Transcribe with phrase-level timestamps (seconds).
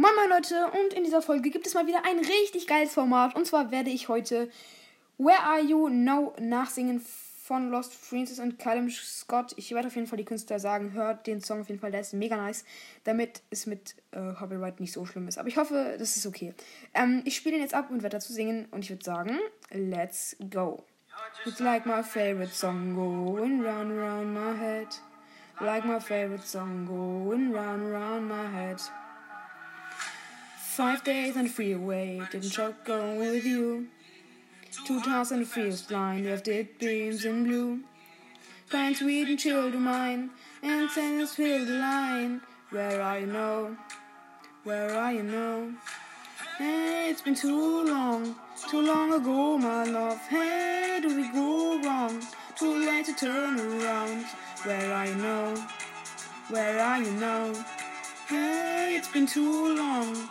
[0.00, 3.36] Moin moin Leute und in dieser Folge gibt es mal wieder ein richtig geiles Format
[3.36, 4.48] und zwar werde ich heute
[5.18, 7.04] Where Are You Now nachsingen
[7.44, 9.52] von Lost Francis und Callum Scott.
[9.58, 12.00] Ich werde auf jeden Fall die Künstler sagen, hört den Song auf jeden Fall, der
[12.00, 12.64] ist mega nice,
[13.04, 15.36] damit es mit äh, Copyright nicht so schlimm ist.
[15.36, 16.54] Aber ich hoffe, das ist okay.
[16.94, 19.38] Ähm, ich spiele ihn jetzt ab und werde dazu singen und ich würde sagen,
[19.70, 20.82] let's go.
[21.44, 24.88] It's like my favorite song going round round my head.
[25.60, 28.80] Like my favorite song going round round my head.
[30.76, 33.88] Five days and free away, didn't choke going with you.
[34.86, 37.80] Two towns and a field blind, left it beams in blue.
[38.70, 40.30] Kind sweet and chill mine,
[40.62, 42.40] and sentence fill the line.
[42.70, 43.76] Where are you now?
[44.62, 45.72] Where are you now?
[46.56, 48.36] Hey, it's been too long,
[48.70, 50.18] too long ago, my love.
[50.28, 52.22] Hey, do we go wrong?
[52.56, 54.24] Too late to turn around.
[54.62, 55.68] Where are you now?
[56.48, 57.52] Where are you now?
[58.28, 60.30] Hey, it's been too long.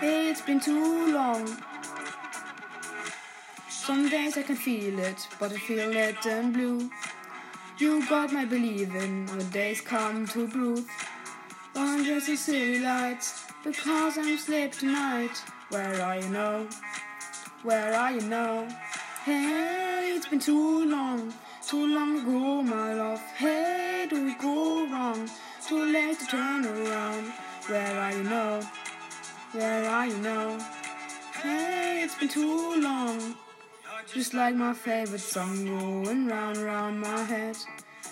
[0.00, 1.46] Hey, it's been too long.
[3.68, 6.90] Some days I can feel it, but I feel it and blue.
[7.76, 10.88] You got my believing when days come to prove.
[11.76, 15.36] On just a silly lights, because I'm asleep tonight.
[15.68, 16.66] Where are you now?
[17.62, 18.68] Where are you now?
[19.26, 21.30] Hey, it's been too long,
[21.66, 23.20] too long ago, my love.
[23.36, 25.28] Hey, do we go wrong?
[25.68, 27.34] Too late to turn around.
[27.66, 28.60] Where are you now?
[29.52, 30.58] Where are you now?
[31.42, 33.34] Hey, it's been too long.
[34.06, 37.56] Just like my favorite song going round round my head.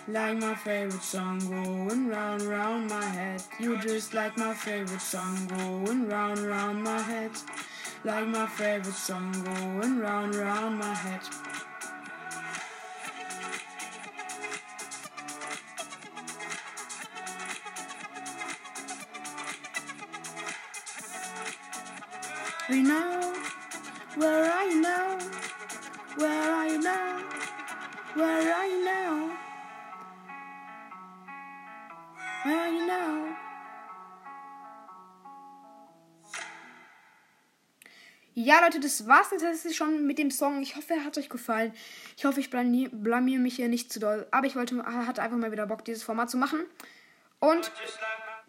[0.09, 3.41] Like my favorite song going round round my head.
[3.61, 7.31] You just like my favorite song going round round my head.
[8.03, 11.21] Like my favorite song going round round my head.
[22.69, 23.33] We know.
[24.17, 25.19] Where are you now?
[26.17, 27.19] Where are you now?
[28.15, 29.31] Where are you now?
[32.45, 33.37] Where are you now?
[38.35, 40.61] Ja, Leute, das war's tatsächlich schon mit dem Song.
[40.61, 41.73] Ich hoffe, er hat euch gefallen.
[42.19, 44.27] Ich hoffe, ich blamier, blamier mich hier nicht zu doll.
[44.31, 46.67] Aber ich wollte, hatte einfach mal wieder Bock, dieses Format zu machen.
[47.41, 47.73] Und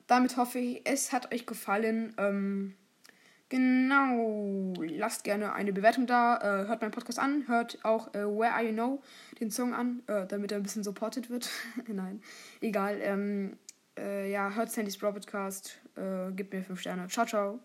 [0.08, 2.14] damit hoffe ich, es hat euch gefallen.
[2.18, 2.76] Ähm,
[3.50, 4.74] Genau.
[4.78, 6.38] Lasst gerne eine Bewertung da.
[6.38, 7.48] Äh, hört meinen Podcast an.
[7.48, 9.02] Hört auch äh, Where Are You Know,
[9.40, 11.50] den Song an, äh, damit er ein bisschen supported wird.
[11.88, 12.22] Nein,
[12.62, 13.00] egal.
[13.02, 13.58] Ähm,
[13.98, 15.80] äh, ja, hört Sandys Broadcast.
[15.96, 17.08] Äh, gebt mir 5 Sterne.
[17.08, 17.60] Ciao, ciao.